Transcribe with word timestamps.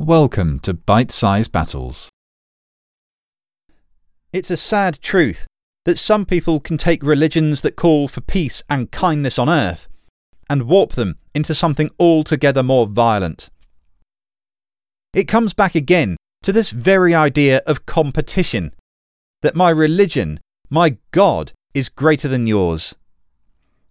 Welcome 0.00 0.58
to 0.60 0.74
Bite 0.74 1.12
Size 1.12 1.46
Battles. 1.46 2.10
It's 4.32 4.50
a 4.50 4.56
sad 4.56 5.00
truth 5.00 5.46
that 5.84 6.00
some 6.00 6.26
people 6.26 6.58
can 6.58 6.76
take 6.76 7.00
religions 7.04 7.60
that 7.60 7.76
call 7.76 8.08
for 8.08 8.20
peace 8.20 8.64
and 8.68 8.90
kindness 8.90 9.38
on 9.38 9.48
earth 9.48 9.86
and 10.50 10.64
warp 10.64 10.94
them 10.94 11.14
into 11.32 11.54
something 11.54 11.90
altogether 12.00 12.64
more 12.64 12.88
violent. 12.88 13.50
It 15.14 15.28
comes 15.28 15.54
back 15.54 15.76
again 15.76 16.16
to 16.42 16.52
this 16.52 16.72
very 16.72 17.14
idea 17.14 17.62
of 17.64 17.86
competition 17.86 18.74
that 19.42 19.54
my 19.54 19.70
religion, 19.70 20.40
my 20.68 20.96
God, 21.12 21.52
is 21.72 21.88
greater 21.88 22.26
than 22.26 22.48
yours. 22.48 22.96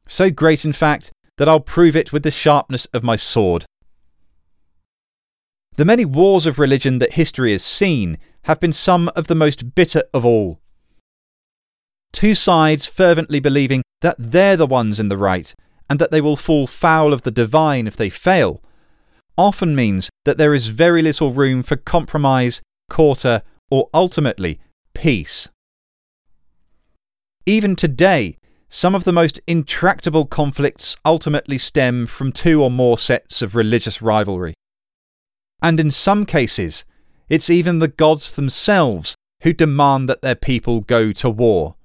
So 0.05 0.29
great, 0.29 0.65
in 0.65 0.73
fact, 0.73 1.13
that 1.37 1.47
I'll 1.47 1.61
prove 1.61 1.95
it 1.95 2.11
with 2.11 2.23
the 2.23 2.29
sharpness 2.29 2.87
of 2.87 3.05
my 3.05 3.15
sword. 3.15 3.65
The 5.75 5.85
many 5.85 6.05
wars 6.05 6.45
of 6.45 6.59
religion 6.59 6.99
that 6.99 7.13
history 7.13 7.51
has 7.51 7.63
seen 7.63 8.19
have 8.43 8.59
been 8.59 8.73
some 8.73 9.09
of 9.15 9.25
the 9.25 9.35
most 9.35 9.73
bitter 9.73 10.03
of 10.13 10.23
all. 10.23 10.59
Two 12.11 12.35
sides 12.35 12.85
fervently 12.85 13.39
believing 13.39 13.81
that 14.01 14.15
they're 14.19 14.57
the 14.57 14.67
ones 14.67 14.99
in 14.99 15.09
the 15.09 15.17
right 15.17 15.53
and 15.89 15.97
that 15.99 16.11
they 16.11 16.21
will 16.21 16.35
fall 16.35 16.67
foul 16.67 17.11
of 17.11 17.23
the 17.23 17.31
divine 17.31 17.87
if 17.87 17.95
they 17.95 18.09
fail, 18.09 18.61
often 19.35 19.75
means 19.75 20.11
that 20.25 20.37
there 20.37 20.53
is 20.53 20.67
very 20.67 21.01
little 21.01 21.31
room 21.31 21.63
for 21.63 21.75
compromise, 21.75 22.61
quarter, 22.89 23.41
or 23.71 23.89
ultimately 23.95 24.59
peace. 24.93 25.49
Even 27.47 27.75
today, 27.75 28.37
some 28.69 28.93
of 28.93 29.05
the 29.05 29.11
most 29.11 29.41
intractable 29.47 30.25
conflicts 30.25 30.95
ultimately 31.03 31.57
stem 31.57 32.05
from 32.05 32.31
two 32.31 32.61
or 32.61 32.69
more 32.69 32.97
sets 32.97 33.41
of 33.41 33.55
religious 33.55 34.03
rivalry 34.03 34.53
and 35.63 35.79
in 35.79 35.89
some 35.89 36.25
cases, 36.25 36.83
it's 37.29 37.49
even 37.49 37.79
the 37.79 37.87
gods 37.87 38.31
themselves 38.31 39.15
who 39.43 39.53
demand 39.53 40.09
that 40.09 40.21
their 40.21 40.35
people 40.35 40.81
go 40.81 41.13
to 41.13 41.29
war. 41.29 41.75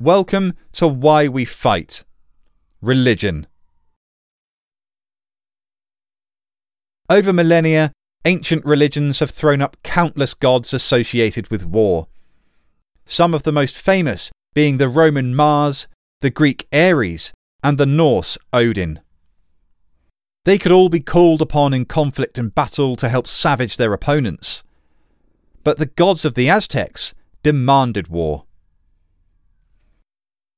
Welcome 0.00 0.54
to 0.72 0.88
Why 0.88 1.28
We 1.28 1.44
Fight 1.44 2.02
Religion. 2.82 3.46
Over 7.08 7.32
millennia, 7.32 7.92
ancient 8.24 8.64
religions 8.64 9.20
have 9.20 9.30
thrown 9.30 9.62
up 9.62 9.76
countless 9.84 10.34
gods 10.34 10.74
associated 10.74 11.52
with 11.52 11.64
war. 11.64 12.08
Some 13.06 13.32
of 13.32 13.44
the 13.44 13.52
most 13.52 13.78
famous 13.78 14.32
being 14.54 14.78
the 14.78 14.88
Roman 14.88 15.36
Mars, 15.36 15.86
the 16.20 16.30
Greek 16.30 16.66
Ares, 16.72 17.32
and 17.62 17.78
the 17.78 17.86
Norse 17.86 18.38
Odin. 18.52 19.00
They 20.46 20.58
could 20.58 20.70
all 20.70 20.88
be 20.88 21.00
called 21.00 21.42
upon 21.42 21.74
in 21.74 21.86
conflict 21.86 22.38
and 22.38 22.54
battle 22.54 22.94
to 22.96 23.08
help 23.08 23.26
savage 23.26 23.76
their 23.76 23.92
opponents. 23.92 24.62
But 25.64 25.78
the 25.78 25.86
gods 25.86 26.24
of 26.24 26.34
the 26.34 26.48
Aztecs 26.48 27.14
demanded 27.42 28.06
war. 28.06 28.44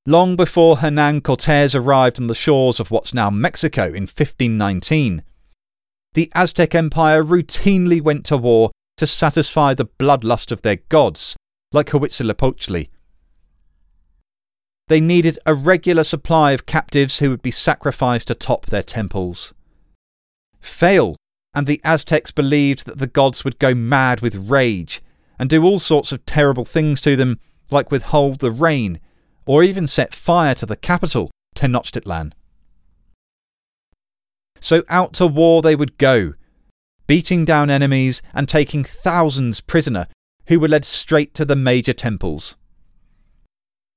Long 0.05 0.37
before 0.37 0.77
Hernan 0.77 1.23
Cortes 1.23 1.75
arrived 1.75 2.21
on 2.21 2.27
the 2.27 2.35
shores 2.35 2.79
of 2.79 2.91
what's 2.91 3.15
now 3.15 3.31
Mexico 3.31 3.85
in 3.85 4.03
1519, 4.03 5.23
the 6.13 6.31
Aztec 6.35 6.75
Empire 6.75 7.25
routinely 7.25 8.03
went 8.03 8.27
to 8.27 8.37
war 8.37 8.71
to 8.99 9.07
satisfy 9.07 9.73
the 9.73 9.87
bloodlust 9.87 10.53
of 10.53 10.61
their 10.61 10.77
gods, 10.91 11.35
like 11.73 11.87
Huitzilopochtli. 11.87 12.91
They 14.89 15.01
needed 15.01 15.39
a 15.47 15.55
regular 15.55 16.05
supply 16.05 16.53
of 16.53 16.67
captives 16.67 17.21
who 17.21 17.31
would 17.31 17.43
be 17.43 17.51
sacrificed 17.51 18.31
atop 18.31 18.67
their 18.67 18.83
temples 18.83 19.55
fail, 20.61 21.17
and 21.55 21.67
the 21.67 21.81
Aztecs 21.85 22.31
believed 22.31 22.87
that 22.87 22.99
the 22.99 23.07
gods 23.07 23.45
would 23.45 23.59
go 23.59 23.75
mad 23.75 24.21
with 24.21 24.51
rage 24.51 25.03
and 25.39 25.49
do 25.49 25.65
all 25.65 25.79
sorts 25.79 26.13
of 26.13 26.25
terrible 26.27 26.65
things 26.65 27.01
to 27.01 27.17
them, 27.17 27.39
like 27.71 27.91
withhold 27.91 28.41
the 28.41 28.51
rain 28.51 29.01
or 29.49 29.65
even 29.65 29.87
set 29.87 30.13
fire 30.13 30.55
to 30.55 30.67
the 30.67 30.77
capital, 30.77 31.31
Tenochtitlan. 31.57 32.33
So 34.61 34.83
out 34.91 35.15
to 35.15 35.27
war 35.27 35.63
they 35.63 35.75
would 35.75 35.97
go, 35.97 36.35
beating 37.07 37.47
down 37.47 37.71
enemies 37.71 38.21
and 38.35 38.47
taking 38.47 38.85
thousands 38.85 39.63
prisoner 39.63 40.07
who 40.49 40.61
were 40.61 40.69
led 40.69 40.85
straight 40.85 41.33
to 41.35 41.47
the 41.47 41.57
major 41.57 41.95
temples. 41.95 42.57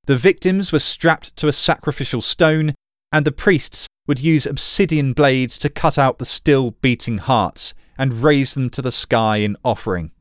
The 0.06 0.16
victims 0.16 0.72
were 0.72 0.80
strapped 0.80 1.36
to 1.36 1.50
a 1.50 1.54
sacrificial 1.54 2.22
stone, 2.22 2.74
and 3.12 3.26
the 3.26 3.32
priests 3.32 3.88
would 4.12 4.20
use 4.20 4.46
obsidian 4.46 5.14
blades 5.14 5.58
to 5.58 5.70
cut 5.70 5.98
out 5.98 6.20
the 6.20 6.26
still 6.26 6.72
beating 6.82 7.18
hearts 7.18 7.74
and 7.98 8.22
raise 8.22 8.56
them 8.56 8.70
to 8.70 8.82
the 8.82 8.92
sky 8.92 9.38
in 9.38 9.56
offering. 9.64 10.12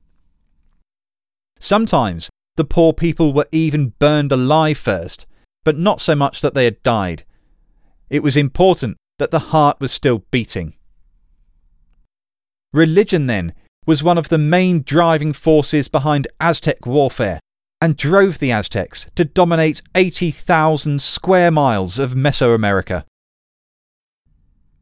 Sometimes 1.58 2.30
the 2.56 2.64
poor 2.64 2.92
people 2.92 3.32
were 3.32 3.48
even 3.50 3.94
burned 3.98 4.30
alive 4.30 4.78
first, 4.78 5.26
but 5.64 5.76
not 5.76 6.00
so 6.00 6.14
much 6.14 6.40
that 6.40 6.54
they 6.54 6.66
had 6.66 6.80
died. 6.84 7.24
It 8.08 8.22
was 8.22 8.36
important 8.36 8.96
that 9.18 9.32
the 9.32 9.50
heart 9.50 9.80
was 9.80 9.90
still 9.90 10.24
beating. 10.30 10.76
Religion, 12.72 13.26
then, 13.26 13.54
was 13.88 14.04
one 14.04 14.18
of 14.18 14.28
the 14.28 14.38
main 14.38 14.84
driving 14.84 15.32
forces 15.32 15.88
behind 15.88 16.28
Aztec 16.38 16.86
warfare 16.86 17.40
and 17.80 17.96
drove 17.96 18.38
the 18.38 18.52
Aztecs 18.52 19.06
to 19.16 19.24
dominate 19.24 19.82
80,000 19.96 21.02
square 21.02 21.50
miles 21.50 21.98
of 21.98 22.12
Mesoamerica. 22.12 23.02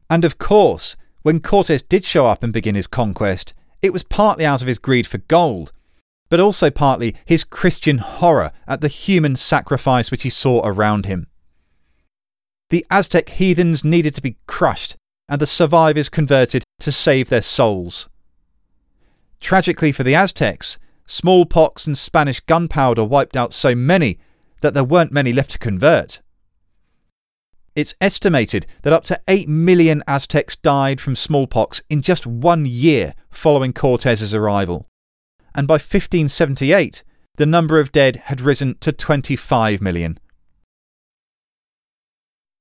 And 0.09 0.25
of 0.25 0.37
course, 0.37 0.95
when 1.21 1.39
Cortes 1.39 1.83
did 1.83 2.05
show 2.05 2.25
up 2.25 2.43
and 2.43 2.51
begin 2.51 2.75
his 2.75 2.87
conquest, 2.87 3.53
it 3.81 3.93
was 3.93 4.03
partly 4.03 4.45
out 4.45 4.61
of 4.61 4.67
his 4.67 4.79
greed 4.79 5.07
for 5.07 5.19
gold, 5.19 5.71
but 6.29 6.39
also 6.39 6.69
partly 6.69 7.15
his 7.25 7.43
Christian 7.43 7.97
horror 7.99 8.51
at 8.67 8.81
the 8.81 8.87
human 8.87 9.35
sacrifice 9.35 10.11
which 10.11 10.23
he 10.23 10.29
saw 10.29 10.61
around 10.65 11.05
him. 11.05 11.27
The 12.69 12.85
Aztec 12.89 13.29
heathens 13.29 13.83
needed 13.83 14.13
to 14.15 14.21
be 14.21 14.37
crushed 14.47 14.95
and 15.27 15.39
the 15.39 15.47
survivors 15.47 16.09
converted 16.09 16.63
to 16.79 16.91
save 16.91 17.29
their 17.29 17.41
souls. 17.41 18.09
Tragically 19.39 19.91
for 19.91 20.03
the 20.03 20.15
Aztecs, 20.15 20.79
smallpox 21.05 21.87
and 21.87 21.97
Spanish 21.97 22.39
gunpowder 22.41 23.03
wiped 23.03 23.37
out 23.37 23.53
so 23.53 23.73
many 23.75 24.19
that 24.61 24.73
there 24.73 24.83
weren't 24.83 25.11
many 25.11 25.31
left 25.31 25.51
to 25.51 25.59
convert. 25.59 26.21
It's 27.75 27.95
estimated 28.01 28.65
that 28.81 28.93
up 28.93 29.03
to 29.05 29.19
8 29.27 29.47
million 29.47 30.03
Aztecs 30.07 30.55
died 30.55 30.99
from 30.99 31.15
smallpox 31.15 31.81
in 31.89 32.01
just 32.01 32.25
one 32.25 32.65
year 32.65 33.13
following 33.29 33.73
Cortez's 33.73 34.33
arrival. 34.33 34.87
And 35.55 35.67
by 35.67 35.75
1578, 35.75 37.03
the 37.37 37.45
number 37.45 37.79
of 37.79 37.91
dead 37.91 38.17
had 38.25 38.41
risen 38.41 38.75
to 38.81 38.91
25 38.91 39.81
million. 39.81 40.19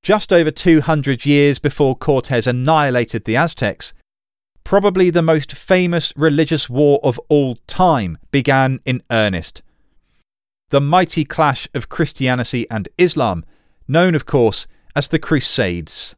Just 0.03 0.33
over 0.33 0.51
200 0.51 1.27
years 1.27 1.59
before 1.59 1.97
Cortez 1.97 2.47
annihilated 2.47 3.25
the 3.25 3.37
Aztecs, 3.37 3.93
probably 4.63 5.11
the 5.11 5.23
most 5.23 5.53
famous 5.53 6.13
religious 6.17 6.71
war 6.71 7.01
of 7.03 7.19
all 7.29 7.57
time 7.67 8.19
began 8.31 8.81
in 8.85 9.03
earnest. 9.11 9.63
The 10.71 10.81
mighty 10.81 11.25
clash 11.25 11.67
of 11.75 11.89
Christianity 11.89 12.69
and 12.71 12.89
Islam, 12.99 13.45
known, 13.89 14.15
of 14.15 14.27
course, 14.27 14.67
as 14.99 15.07
the 15.07 15.19
Crusades. 15.21 16.17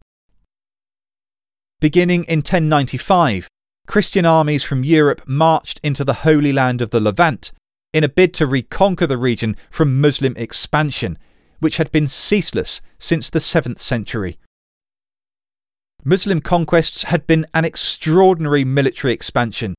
Beginning 1.83 2.25
in 2.25 2.39
1095, 2.39 3.47
Christian 3.87 4.25
armies 4.25 4.63
from 4.63 4.85
Europe 4.85 5.21
marched 5.27 5.79
into 5.83 6.03
the 6.03 6.25
Holy 6.25 6.51
Land 6.51 6.81
of 6.81 6.89
the 6.89 6.99
Levant 6.99 7.53
in 7.93 8.05
a 8.05 8.09
bid 8.09 8.33
to 8.33 8.47
reconquer 8.47 9.07
the 9.07 9.19
region 9.19 9.55
from 9.71 10.01
Muslim 10.01 10.35
expansion, 10.39 11.19
which 11.59 11.77
had 11.77 11.93
been 11.93 12.09
ceaseless 12.09 12.81
since 12.99 13.29
the 13.29 13.39
7th 13.39 13.81
century. 13.81 14.39
Muslim 16.03 16.41
conquests 16.41 17.03
had 17.03 17.27
been 17.27 17.47
an 17.53 17.67
extraordinary 17.67 18.65
military 18.65 19.12
expansion, 19.12 19.75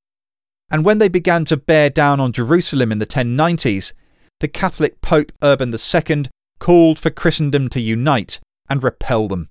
and 0.70 0.86
when 0.86 1.00
they 1.00 1.10
began 1.10 1.44
to 1.46 1.58
bear 1.58 1.90
down 1.90 2.20
on 2.20 2.32
Jerusalem 2.32 2.92
in 2.92 3.00
the 3.00 3.08
1090s, 3.08 3.94
the 4.42 4.48
Catholic 4.48 5.02
Pope 5.02 5.32
Urban 5.42 5.74
II 5.74 6.26
called 6.60 7.00
for 7.00 7.10
Christendom 7.10 7.68
to 7.70 7.82
unite 7.82 8.40
and 8.72 8.86
repel 8.86 9.28
them. 9.28 9.50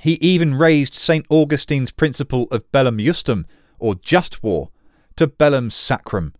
He 0.00 0.12
even 0.14 0.54
raised 0.54 0.94
St. 0.94 1.26
Augustine's 1.28 1.90
principle 1.90 2.46
of 2.52 2.70
bellum 2.70 2.98
justum, 2.98 3.44
or 3.80 3.96
just 3.96 4.40
war, 4.40 4.70
to 5.16 5.26
bellum 5.26 5.68
sacrum, 5.68 6.32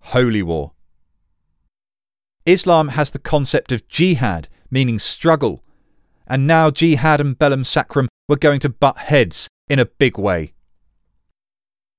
holy 0.00 0.42
war. 0.42 0.72
Islam 2.44 2.88
has 2.88 3.12
the 3.12 3.20
concept 3.20 3.70
of 3.70 3.86
jihad, 3.86 4.48
meaning 4.72 4.98
struggle, 4.98 5.62
and 6.26 6.48
now 6.48 6.68
jihad 6.68 7.20
and 7.20 7.38
bellum 7.38 7.62
sacrum 7.62 8.08
were 8.28 8.36
going 8.36 8.58
to 8.58 8.68
butt 8.68 8.98
heads 8.98 9.46
in 9.68 9.78
a 9.78 9.86
big 9.86 10.18
way. 10.18 10.52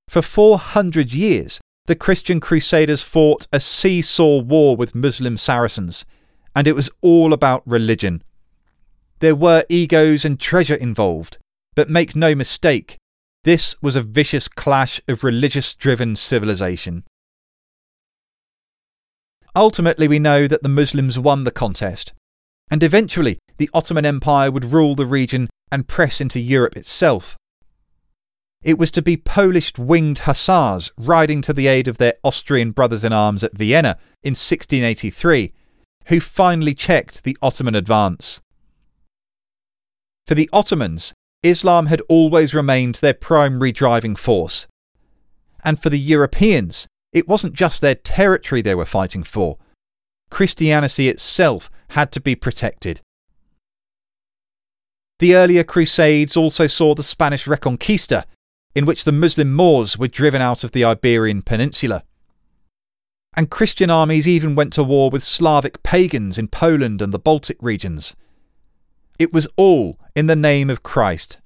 For 0.08 0.20
400 0.20 1.14
years, 1.14 1.58
the 1.86 1.96
Christian 1.96 2.38
Crusaders 2.38 3.02
fought 3.02 3.48
a 3.50 3.60
seesaw 3.60 4.42
war 4.42 4.76
with 4.76 4.94
Muslim 4.94 5.38
Saracens, 5.38 6.04
and 6.54 6.68
it 6.68 6.74
was 6.74 6.90
all 7.00 7.32
about 7.32 7.62
religion 7.66 8.22
there 9.20 9.36
were 9.36 9.64
egos 9.68 10.24
and 10.24 10.40
treasure 10.40 10.74
involved, 10.74 11.38
but 11.74 11.88
make 11.88 12.16
no 12.16 12.34
mistake, 12.34 12.96
This 13.42 13.74
was 13.80 13.96
a 13.96 14.02
vicious 14.02 14.48
clash 14.48 15.00
of 15.08 15.24
religious 15.24 15.74
driven 15.74 16.14
civilization. 16.14 17.04
Ultimately, 19.56 20.08
we 20.08 20.18
know 20.18 20.46
that 20.46 20.62
the 20.62 20.68
Muslims 20.68 21.18
won 21.18 21.44
the 21.44 21.50
contest, 21.50 22.12
and 22.70 22.82
eventually 22.82 23.38
the 23.56 23.70
Ottoman 23.72 24.04
Empire 24.04 24.50
would 24.50 24.72
rule 24.72 24.94
the 24.94 25.06
region 25.06 25.48
and 25.72 25.88
press 25.88 26.20
into 26.20 26.38
Europe 26.38 26.76
itself. 26.76 27.36
It 28.62 28.78
was 28.78 28.90
to 28.90 29.00
be 29.00 29.16
Polish 29.16 29.72
winged 29.78 30.20
hussars 30.20 30.92
riding 30.98 31.40
to 31.42 31.54
the 31.54 31.66
aid 31.66 31.88
of 31.88 31.96
their 31.96 32.14
Austrian 32.22 32.72
brothers 32.72 33.04
in 33.04 33.12
arms 33.12 33.42
at 33.42 33.56
Vienna 33.56 33.96
in 34.22 34.32
1683 34.32 35.54
who 36.06 36.20
finally 36.20 36.74
checked 36.74 37.24
the 37.24 37.38
Ottoman 37.40 37.74
advance. 37.74 38.40
For 40.26 40.34
the 40.34 40.48
Ottomans, 40.52 41.12
Islam 41.42 41.86
had 41.86 42.02
always 42.08 42.54
remained 42.54 42.96
their 42.96 43.14
primary 43.14 43.72
driving 43.72 44.14
force. 44.16 44.66
And 45.64 45.80
for 45.80 45.90
the 45.90 45.98
Europeans, 45.98 46.86
it 47.12 47.28
wasn't 47.28 47.54
just 47.54 47.80
their 47.80 47.94
territory 47.94 48.62
they 48.62 48.74
were 48.74 48.86
fighting 48.86 49.24
for. 49.24 49.58
Christianity 50.30 51.08
itself 51.08 51.70
had 51.90 52.12
to 52.12 52.20
be 52.20 52.34
protected. 52.34 53.00
The 55.18 55.34
earlier 55.34 55.64
Crusades 55.64 56.36
also 56.36 56.66
saw 56.66 56.94
the 56.94 57.02
Spanish 57.02 57.46
Reconquista, 57.46 58.24
in 58.74 58.86
which 58.86 59.04
the 59.04 59.12
Muslim 59.12 59.52
Moors 59.52 59.98
were 59.98 60.08
driven 60.08 60.40
out 60.40 60.64
of 60.64 60.72
the 60.72 60.84
Iberian 60.84 61.42
Peninsula. 61.42 62.04
And 63.36 63.50
Christian 63.50 63.90
armies 63.90 64.26
even 64.26 64.54
went 64.54 64.72
to 64.74 64.84
war 64.84 65.10
with 65.10 65.22
Slavic 65.22 65.82
pagans 65.82 66.38
in 66.38 66.48
Poland 66.48 67.02
and 67.02 67.12
the 67.12 67.18
Baltic 67.18 67.58
regions. 67.60 68.16
It 69.20 69.34
was 69.34 69.46
all 69.56 69.98
in 70.16 70.28
the 70.28 70.34
name 70.34 70.70
of 70.70 70.82
Christ. 70.82 71.40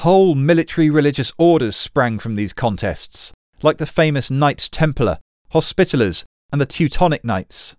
Whole 0.00 0.34
military 0.34 0.90
religious 0.90 1.32
orders 1.38 1.76
sprang 1.76 2.18
from 2.18 2.34
these 2.34 2.52
contests, 2.52 3.32
like 3.62 3.78
the 3.78 3.86
famous 3.86 4.30
Knights 4.30 4.68
Templar, 4.68 5.18
Hospitallers, 5.54 6.24
and 6.52 6.60
the 6.60 6.66
Teutonic 6.66 7.24
Knights. 7.24 7.74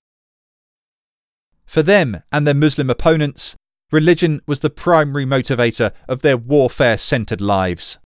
For 1.67 1.83
them 1.83 2.23
and 2.31 2.47
their 2.47 2.55
Muslim 2.55 2.89
opponents, 2.89 3.55
religion 3.91 4.41
was 4.47 4.61
the 4.61 4.71
primary 4.71 5.25
motivator 5.25 5.91
of 6.09 6.23
their 6.23 6.35
warfare 6.35 6.97
centred 6.97 7.41
lives. 7.41 7.99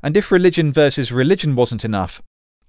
And 0.00 0.16
if 0.16 0.30
religion 0.30 0.72
versus 0.72 1.10
religion 1.10 1.56
wasn't 1.56 1.84
enough, 1.84 2.22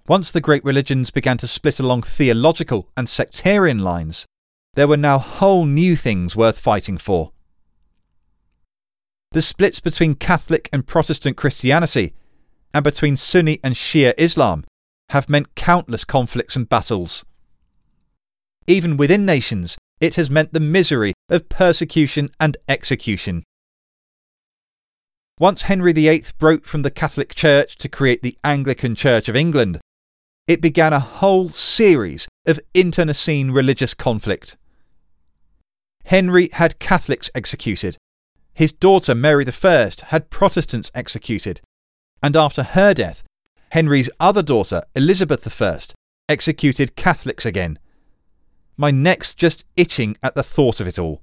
once 0.07 0.31
the 0.31 0.41
great 0.41 0.65
religions 0.65 1.11
began 1.11 1.37
to 1.37 1.47
split 1.47 1.79
along 1.79 2.01
theological 2.01 2.89
and 2.97 3.07
sectarian 3.07 3.77
lines, 3.77 4.25
there 4.77 4.87
were 4.87 4.95
now 4.95 5.17
whole 5.17 5.65
new 5.65 5.95
things 5.95 6.35
worth 6.35 6.59
fighting 6.59 6.99
for. 6.99 7.31
The 9.31 9.41
splits 9.41 9.79
between 9.79 10.13
Catholic 10.13 10.69
and 10.71 10.85
Protestant 10.85 11.35
Christianity 11.35 12.13
and 12.75 12.83
between 12.83 13.15
Sunni 13.15 13.59
and 13.63 13.73
Shia 13.73 14.13
Islam 14.19 14.65
have 15.09 15.29
meant 15.29 15.55
countless 15.55 16.05
conflicts 16.05 16.55
and 16.55 16.69
battles. 16.69 17.25
Even 18.67 18.97
within 18.97 19.25
nations, 19.25 19.79
it 19.99 20.13
has 20.13 20.29
meant 20.29 20.53
the 20.53 20.59
misery 20.59 21.13
of 21.27 21.49
persecution 21.49 22.29
and 22.39 22.55
execution. 22.69 23.43
Once 25.39 25.63
Henry 25.63 25.91
VIII 25.91 26.25
broke 26.37 26.67
from 26.67 26.83
the 26.83 26.91
Catholic 26.91 27.33
Church 27.33 27.79
to 27.79 27.89
create 27.89 28.21
the 28.21 28.37
Anglican 28.43 28.93
Church 28.93 29.27
of 29.27 29.35
England, 29.35 29.81
it 30.45 30.61
began 30.61 30.93
a 30.93 30.99
whole 30.99 31.49
series 31.49 32.27
of 32.45 32.59
internecine 32.75 33.49
religious 33.49 33.95
conflict. 33.95 34.55
Henry 36.07 36.49
had 36.53 36.79
Catholics 36.79 37.29
executed. 37.35 37.97
His 38.53 38.71
daughter 38.71 39.13
Mary 39.13 39.45
I 39.45 39.91
had 40.05 40.29
Protestants 40.29 40.89
executed. 40.95 41.59
And 42.23 42.37
after 42.37 42.63
her 42.63 42.93
death, 42.93 43.23
Henry's 43.71 44.09
other 44.17 44.41
daughter, 44.41 44.83
Elizabeth 44.95 45.61
I, 45.61 45.79
executed 46.29 46.95
Catholics 46.95 47.45
again. 47.45 47.77
My 48.77 48.89
neck's 48.89 49.35
just 49.35 49.65
itching 49.75 50.15
at 50.23 50.33
the 50.33 50.43
thought 50.43 50.79
of 50.79 50.87
it 50.87 50.97
all. 50.97 51.21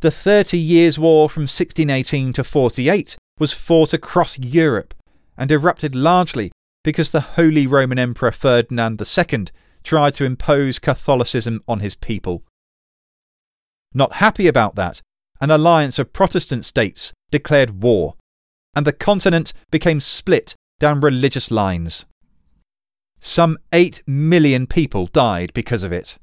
The 0.00 0.10
Thirty 0.10 0.56
Years' 0.56 0.98
War 0.98 1.28
from 1.28 1.42
1618 1.42 2.32
to 2.32 2.42
48 2.42 3.18
was 3.38 3.52
fought 3.52 3.92
across 3.92 4.38
Europe 4.38 4.94
and 5.36 5.52
erupted 5.52 5.94
largely 5.94 6.52
because 6.84 7.10
the 7.10 7.20
Holy 7.36 7.66
Roman 7.66 7.98
Emperor 7.98 8.32
Ferdinand 8.32 8.98
II 8.98 9.44
tried 9.82 10.14
to 10.14 10.24
impose 10.24 10.78
Catholicism 10.78 11.62
on 11.66 11.80
his 11.80 11.94
people. 11.94 12.44
Not 13.92 14.14
happy 14.14 14.46
about 14.46 14.76
that, 14.76 15.00
an 15.40 15.50
alliance 15.50 15.98
of 15.98 16.12
Protestant 16.12 16.64
states 16.64 17.12
declared 17.30 17.82
war, 17.82 18.14
and 18.74 18.86
the 18.86 18.92
continent 18.92 19.52
became 19.70 20.00
split 20.00 20.54
down 20.78 21.00
religious 21.00 21.50
lines. 21.50 22.06
Some 23.20 23.58
8 23.72 24.02
million 24.06 24.66
people 24.66 25.06
died 25.06 25.52
because 25.54 25.82
of 25.82 25.92
it. 25.92 26.18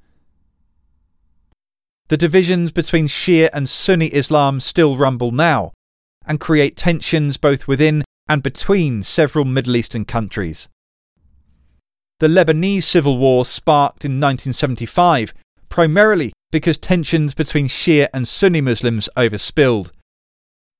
The 2.08 2.18
divisions 2.18 2.72
between 2.72 3.08
Shia 3.08 3.50
and 3.54 3.68
Sunni 3.68 4.08
Islam 4.08 4.60
still 4.60 4.96
rumble 4.96 5.32
now 5.32 5.74
and 6.26 6.40
create 6.40 6.78
tensions 6.78 7.38
both 7.38 7.68
within 7.68 8.04
and 8.30 8.42
between 8.42 9.04
several 9.04 9.46
Middle 9.46 9.76
Eastern 9.76 10.06
countries. 10.06 10.70
The 12.20 12.28
Lebanese 12.28 12.84
civil 12.84 13.18
war 13.18 13.46
sparked 13.46 14.04
in 14.04 14.20
1975 14.20 15.34
primarily 15.70 16.34
because 16.52 16.78
tensions 16.78 17.34
between 17.34 17.68
Shia 17.68 18.08
and 18.14 18.28
Sunni 18.28 18.62
Muslims 18.62 19.10
overspilled. 19.16 19.92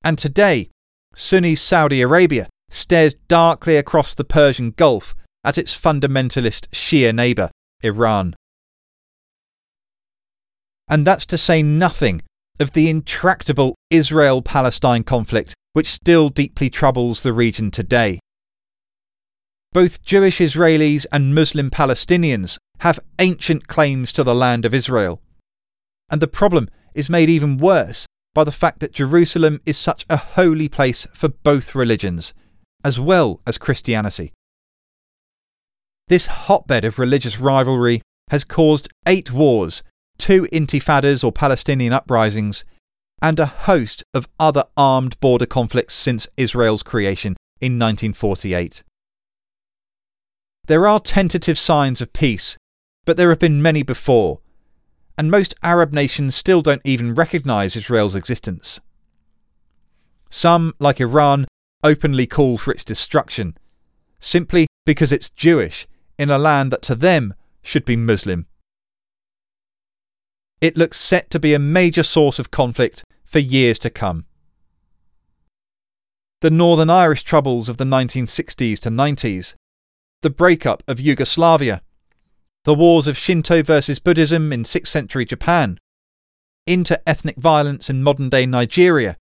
And 0.04 0.18
today, 0.18 0.70
Sunni 1.14 1.56
Saudi 1.56 2.02
Arabia 2.02 2.48
stares 2.70 3.14
darkly 3.28 3.78
across 3.78 4.14
the 4.14 4.24
Persian 4.24 4.72
Gulf 4.72 5.14
at 5.44 5.58
its 5.58 5.80
fundamentalist 5.80 6.68
Shia 6.70 7.14
neighbour, 7.14 7.52
Iran. 7.84 8.36
And 10.90 11.06
that's 11.06 11.26
to 11.28 11.38
say 11.38 11.62
nothing 11.62 12.22
of 12.60 12.72
the 12.72 12.90
intractable 12.90 13.76
Israel 13.92 14.42
Palestine 14.42 15.04
conflict, 15.04 15.54
which 15.74 15.92
still 15.92 16.30
deeply 16.30 16.70
troubles 16.70 17.22
the 17.22 17.34
region 17.34 17.70
today. 17.70 18.20
Both 19.78 20.02
Jewish 20.02 20.40
Israelis 20.40 21.06
and 21.12 21.36
Muslim 21.36 21.70
Palestinians 21.70 22.58
have 22.80 23.00
ancient 23.20 23.68
claims 23.68 24.12
to 24.14 24.24
the 24.24 24.34
land 24.34 24.66
of 24.66 24.74
Israel. 24.74 25.22
And 26.10 26.20
the 26.20 26.28
problem 26.28 26.68
is 26.96 27.12
made 27.12 27.30
even 27.30 27.60
worse 27.60 28.08
by 28.34 28.44
the 28.44 28.52
fact 28.52 28.80
that 28.80 28.92
Jerusalem 28.92 29.62
is 29.68 29.78
such 29.78 30.04
a 30.10 30.18
holy 30.18 30.68
place 30.68 31.06
for 31.14 31.30
both 31.30 31.76
religions, 31.76 32.34
as 32.84 33.00
well 33.00 33.40
as 33.46 33.60
Christianity. 33.60 34.34
This 36.08 36.26
hotbed 36.26 36.84
of 36.84 36.98
religious 36.98 37.40
rivalry 37.40 38.02
has 38.32 38.44
caused 38.44 38.90
eight 39.06 39.32
wars, 39.32 39.84
two 40.18 40.48
intifadas 40.52 41.24
or 41.24 41.32
Palestinian 41.32 41.94
uprisings, 41.94 42.66
and 43.22 43.40
a 43.40 43.46
host 43.46 44.04
of 44.12 44.28
other 44.40 44.64
armed 44.76 45.20
border 45.20 45.46
conflicts 45.46 45.94
since 45.94 46.28
Israel's 46.36 46.82
creation 46.82 47.38
in 47.62 47.74
1948. 47.74 48.82
There 50.68 50.86
are 50.86 51.00
tentative 51.00 51.58
signs 51.58 52.02
of 52.02 52.12
peace, 52.12 52.58
but 53.06 53.16
there 53.16 53.30
have 53.30 53.40
been 53.40 53.62
many 53.62 53.84
before, 53.84 54.42
and 55.18 55.32
most 55.32 55.56
Arab 55.64 55.94
nations 55.94 56.36
still 56.36 56.62
don't 56.62 56.82
even 56.84 57.16
recognise 57.16 57.78
Israel's 57.78 58.16
existence. 58.16 58.82
Some, 60.30 60.74
like 60.78 61.00
Iran, 61.00 61.48
openly 61.86 62.28
call 62.28 62.58
for 62.58 62.72
its 62.72 62.84
destruction, 62.84 63.58
simply 64.20 64.68
because 64.86 65.14
it's 65.14 65.30
Jewish 65.30 65.88
in 66.20 66.30
a 66.30 66.38
land 66.38 66.74
that 66.74 66.82
to 66.84 66.96
them 66.96 67.34
should 67.62 67.86
be 67.86 67.96
Muslim. 67.96 68.46
It 70.60 70.76
looks 70.76 71.00
set 71.00 71.30
to 71.30 71.40
be 71.40 71.54
a 71.54 71.60
major 71.60 72.04
source 72.04 72.40
of 72.40 72.52
conflict 72.52 73.06
for 73.24 73.40
years 73.40 73.80
to 73.80 73.90
come. 73.90 74.26
The 76.42 76.52
Northern 76.52 76.90
Irish 76.90 77.24
troubles 77.24 77.70
of 77.70 77.78
the 77.78 77.86
1960s 77.86 78.80
to 78.80 78.90
90s 78.90 79.56
the 80.22 80.30
breakup 80.30 80.84
of 80.88 81.00
Yugoslavia, 81.00 81.82
the 82.64 82.74
wars 82.74 83.08
of 83.08 83.18
Shinto 83.18 83.62
versus 83.62 84.00
Buddhism 84.00 84.52
in 84.52 84.64
6th 84.64 84.88
century 84.88 85.26
Japan, 85.26 85.80
inter 86.66 86.98
ethnic 87.06 87.38
violence 87.38 87.90
in 87.90 88.04
modern 88.04 88.30
day 88.30 88.46
Nigeria, 88.46 89.18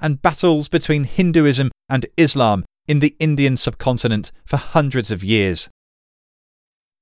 and 0.00 0.20
battles 0.20 0.68
between 0.68 1.04
Hinduism 1.04 1.70
and 1.88 2.06
Islam 2.16 2.64
in 2.86 3.00
the 3.00 3.16
Indian 3.18 3.56
subcontinent 3.56 4.32
for 4.44 4.58
hundreds 4.58 5.10
of 5.10 5.24
years. 5.24 5.70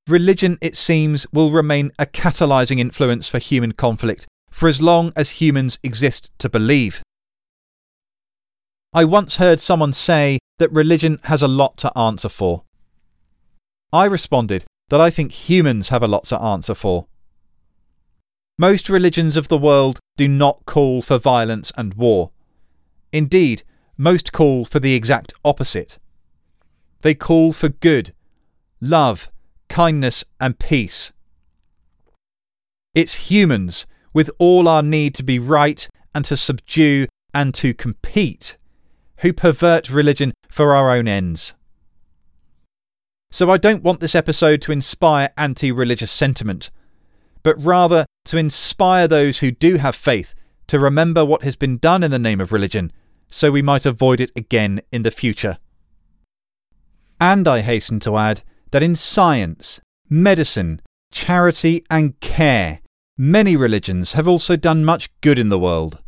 Religion, 0.08 0.58
it 0.61 0.76
seems, 0.76 1.26
will 1.32 1.50
remain 1.50 1.92
a 1.99 2.06
catalysing 2.06 2.78
influence 2.78 3.28
for 3.28 3.38
human 3.38 3.72
conflict 3.72 4.26
for 4.50 4.68
as 4.68 4.80
long 4.80 5.12
as 5.16 5.30
humans 5.30 5.78
exist 5.82 6.30
to 6.38 6.49
believe. 6.49 7.02
I 8.92 9.04
once 9.04 9.37
heard 9.37 9.58
someone 9.58 9.92
say 9.92 10.38
that 10.58 10.70
religion 10.72 11.18
has 11.25 11.42
a 11.42 11.49
lot 11.49 11.76
to 11.78 11.99
answer 11.99 12.28
for. 12.28 12.62
I 13.92 14.06
responded 14.06 14.64
that 14.88 15.00
I 15.00 15.11
think 15.11 15.32
humans 15.32 15.90
have 15.90 16.02
a 16.02 16.08
lot 16.08 16.25
to 16.25 16.40
answer 16.40 16.75
for. 16.75 17.06
Most 18.58 18.88
religions 18.88 19.37
of 19.37 19.49
the 19.49 19.58
world 19.58 19.99
do 20.16 20.28
not 20.28 20.64
call 20.66 21.02
for 21.02 21.18
violence 21.18 21.72
and 21.76 21.94
war. 21.94 22.30
Indeed, 23.12 23.62
most 23.99 24.32
call 24.32 24.64
for 24.64 24.80
the 24.80 24.94
exact 24.94 25.34
opposite. 25.44 25.99
They 27.02 27.14
call 27.14 27.52
for 27.52 27.68
good, 27.68 28.14
love, 28.80 29.30
kindness, 29.68 30.25
and 30.40 30.58
peace. 30.58 31.12
It's 32.94 33.30
humans, 33.30 33.87
with 34.12 34.30
all 34.38 34.68
our 34.68 34.82
need 34.82 35.14
to 35.16 35.22
be 35.22 35.38
right 35.38 35.88
and 36.14 36.25
to 36.26 36.37
subdue 36.37 37.06
and 37.34 37.54
to 37.54 37.75
compete, 37.75 38.56
who 39.18 39.32
pervert 39.32 39.90
religion 39.90 40.32
for 40.49 40.75
our 40.75 40.90
own 40.90 41.08
ends. 41.08 41.54
So 43.32 43.50
I 43.50 43.56
don't 43.56 43.82
want 43.82 44.00
this 44.00 44.14
episode 44.14 44.60
to 44.62 44.72
inspire 44.72 45.30
anti 45.38 45.72
religious 45.72 46.12
sentiment, 46.12 46.70
but 47.42 47.56
rather 47.58 48.04
to 48.26 48.36
inspire 48.36 49.08
those 49.08 49.38
who 49.38 49.50
do 49.50 49.76
have 49.76 49.96
faith 49.96 50.34
to 50.66 50.78
remember 50.78 51.24
what 51.24 51.42
has 51.42 51.56
been 51.56 51.78
done 51.78 52.02
in 52.02 52.10
the 52.10 52.18
name 52.18 52.42
of 52.42 52.52
religion 52.52 52.92
so 53.28 53.50
we 53.50 53.62
might 53.62 53.86
avoid 53.86 54.20
it 54.20 54.30
again 54.36 54.82
in 54.92 55.02
the 55.02 55.10
future. 55.10 55.56
And 57.18 57.48
I 57.48 57.60
hasten 57.60 58.00
to 58.00 58.18
add 58.18 58.42
that 58.70 58.82
in 58.82 58.94
science, 58.94 59.80
medicine, 60.10 60.82
charity, 61.10 61.86
and 61.90 62.20
care, 62.20 62.80
many 63.16 63.56
religions 63.56 64.12
have 64.12 64.28
also 64.28 64.56
done 64.56 64.84
much 64.84 65.08
good 65.22 65.38
in 65.38 65.48
the 65.48 65.58
world. 65.58 66.00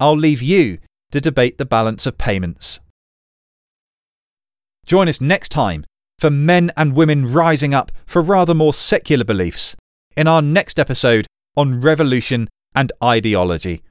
I'll 0.00 0.16
leave 0.16 0.42
you 0.42 0.78
to 1.12 1.20
debate 1.20 1.58
the 1.58 1.64
balance 1.64 2.06
of 2.06 2.18
payments. 2.18 2.80
Join 4.86 5.08
us 5.08 5.20
next 5.20 5.50
time 5.50 5.84
for 6.18 6.30
men 6.30 6.70
and 6.76 6.94
women 6.94 7.32
rising 7.32 7.74
up 7.74 7.92
for 8.06 8.22
rather 8.22 8.54
more 8.54 8.72
secular 8.72 9.24
beliefs 9.24 9.76
in 10.16 10.26
our 10.26 10.40
next 10.40 10.78
episode 10.78 11.26
on 11.56 11.80
revolution 11.80 12.48
and 12.74 12.92
ideology. 13.02 13.82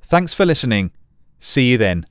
Thanks 0.00 0.32
for 0.32 0.46
listening. 0.46 0.92
See 1.40 1.70
you 1.70 1.78
then. 1.78 2.06